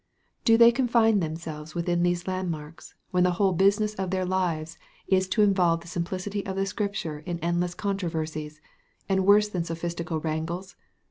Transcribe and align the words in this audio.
Do 0.45 0.57
they 0.57 0.71
confine 0.71 1.19
themselves 1.19 1.75
within 1.75 2.01
these 2.01 2.27
landmarks, 2.27 2.95
when 3.11 3.23
the 3.23 3.33
whole 3.37 3.53
business 3.53 3.93
of 3.93 4.09
their 4.09 4.25
lives 4.25 4.79
is 5.07 5.27
to 5.27 5.43
involve 5.43 5.81
the 5.81 5.87
simplicity 5.87 6.43
of 6.43 6.55
the 6.55 6.65
Scripture 6.65 7.19
in 7.19 7.37
endless 7.41 7.75
controversies, 7.75 8.61
and 9.07 9.27
worse 9.27 9.49
than 9.49 9.63
sophistical 9.63 10.19
wrangles? 10.19 10.75